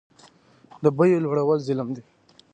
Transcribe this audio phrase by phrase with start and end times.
[0.83, 2.03] د بیو لوړول ظلم دی